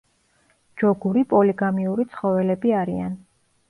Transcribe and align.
ჯოგური 0.83 1.25
პოლიგამიური 1.35 2.09
ცხოველები 2.17 2.79
არიან. 2.83 3.19